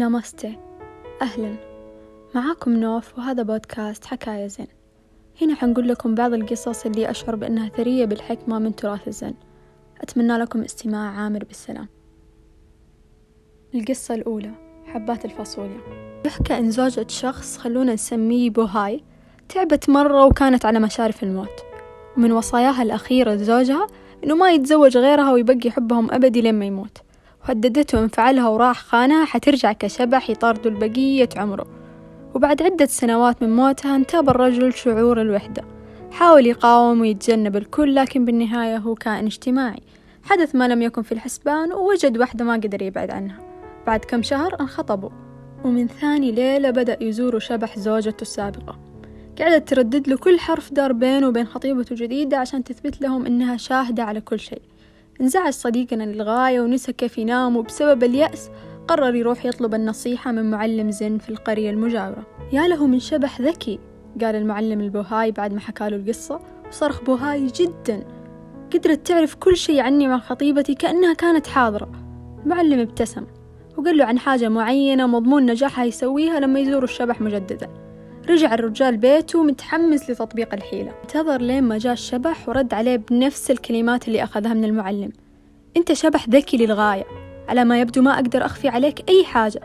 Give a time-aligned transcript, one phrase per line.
[0.00, 0.58] نامستي
[1.22, 1.54] أهلا.
[2.34, 4.66] معاكم نوف وهذا بودكاست حكاية زين.
[5.42, 9.34] هنا حنقول لكم بعض القصص اللي أشعر بأنها ثرية بالحكمة من تراث الزن
[10.00, 11.88] أتمنى لكم استماع عامر بالسلام.
[13.74, 14.50] القصة الأولى
[14.86, 15.80] حبات الفاصوليا.
[16.26, 19.04] يحكى إن زوجة شخص خلونا نسميه بوهاي
[19.48, 21.64] تعبت مرة وكانت على مشارف الموت.
[22.16, 23.86] ومن وصاياها الأخيرة لزوجها
[24.24, 26.98] إنه ما يتزوج غيرها ويبقي حبهم أبدي لما يموت.
[27.50, 31.66] وهددته إن فعلها وراح خانها حترجع كشبح يطاردوا البقية عمره.
[32.34, 35.62] وبعد عدة سنوات من موتها انتاب الرجل شعور الوحدة.
[36.10, 39.82] حاول يقاوم ويتجنب الكل لكن بالنهاية هو كائن اجتماعي.
[40.22, 43.38] حدث ما لم يكن في الحسبان ووجد واحدة ما قدر يبعد عنها
[43.86, 45.10] بعد كم شهر انخطبوا.
[45.64, 48.78] ومن ثاني ليلة بدأ يزور شبح زوجته السابقة.
[49.40, 54.02] قعدت تردد له كل حرف دار بينه وبين خطيبته الجديدة عشان تثبت لهم إنها شاهدة
[54.02, 54.62] على كل شيء.
[55.20, 58.50] انزعج صديقنا للغاية ونسى كيف ينام وبسبب اليأس.
[58.88, 62.26] قرر يروح يطلب النصيحة من معلم زن في القرية المجاورة.
[62.52, 63.78] يا له من شبح ذكي
[64.20, 66.40] قال المعلم البوهاي بعد ما حكاله القصة.
[66.68, 68.04] وصرخ بوهاي جدا.
[68.74, 71.90] قدرت تعرف كل شيء عني وعن خطيبتي كأنها كانت حاضرة.
[72.44, 73.26] المعلم ابتسم
[73.76, 77.68] وقال له عن حاجة معينة مضمون نجاحها يسويها لما يزور الشبح مجددا.
[78.30, 80.92] رجع الرجال بيته متحمس لتطبيق الحيلة.
[81.02, 85.12] انتظر لين ما جاء الشبح ورد عليه بنفس الكلمات اللي أخذها من المعلم.
[85.76, 87.04] أنت شبح ذكي للغاية.
[87.48, 89.60] على ما يبدو ما أقدر أخفي عليك أي حاجة.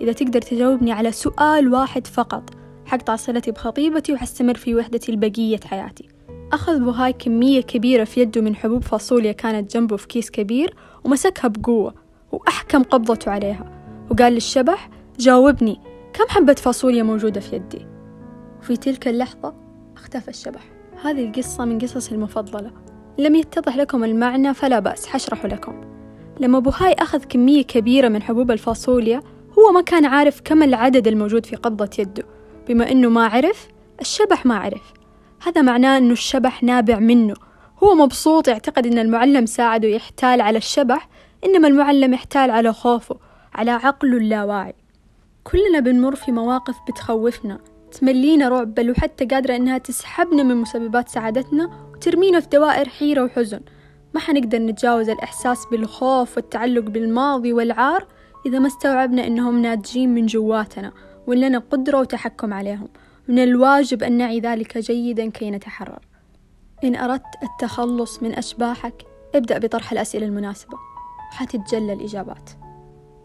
[0.00, 2.50] إذا تقدر تجاوبني على سؤال واحد فقط
[2.86, 6.08] حقطع صلتي بخطيبتي وحستمر في وحدتي لبقية حياتي.
[6.52, 11.48] أخذ بوهاي كمية كبيرة في يده من حبوب فاصوليا كانت جنبه في كيس كبير ومسكها
[11.48, 11.94] بقوة
[12.32, 13.70] وأحكم قبضته عليها.
[14.10, 15.80] وقال للشبح جاوبني.
[16.12, 17.93] كم حبة فاصوليا موجودة في يدي؟
[18.64, 19.54] وفي تلك اللحظة
[19.96, 20.60] اختفى الشبح.
[21.02, 22.70] هذه القصة من قصصي المفضلة.
[23.18, 25.80] لم يتضح لكم المعنى فلا بأس حشرح لكم.
[26.40, 29.22] لما بوهاي أخذ كمية كبيرة من حبوب الفاصوليا
[29.58, 32.24] هو ما كان عارف كم العدد الموجود في قبضة يده.
[32.68, 33.68] بما أنه ما عرف
[34.00, 34.92] الشبح ما عرف.
[35.46, 37.34] هذا معناه أنه الشبح نابع منه.
[37.82, 41.08] هو مبسوط يعتقد أن المعلم ساعده يحتال على الشبح
[41.44, 43.16] إنما المعلم يحتال على خوفه
[43.54, 44.74] على عقله اللاواعي.
[45.44, 47.73] كلنا بنمر في مواقف بتخوفنا.
[47.94, 53.60] تملينا رعب بل وحتى قادرة إنها تسحبنا من مسببات سعادتنا وترمينا في دوائر حيرة وحزن.
[54.14, 58.06] ما حنقدر نتجاوز الإحساس بالخوف والتعلق بالماضي والعار
[58.46, 60.92] إذا ما استوعبنا إنهم ناتجين من جواتنا
[61.26, 62.88] ولنا قدرة وتحكم عليهم.
[63.28, 66.00] من الواجب أن نعي ذلك جيدا كي نتحرر.
[66.84, 69.02] إن أردت التخلص من أشباحك
[69.34, 70.78] ابدأ بطرح الأسئلة المناسبة
[71.32, 72.50] وحتتجلى الإجابات.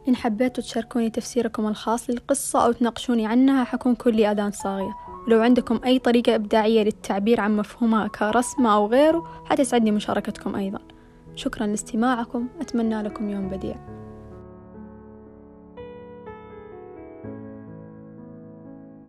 [0.09, 4.92] إن حبيتوا تشاركوني تفسيركم الخاص للقصة أو تناقشوني عنها حكون كلي أذان صاغية.
[5.28, 10.80] ولو عندكم أي طريقة إبداعية للتعبير عن مفهومها كرسمة أو غيره حتسعدني مشاركتكم أيضا.
[11.36, 13.99] شكرا لاستماعكم أتمنى لكم يوم بديع.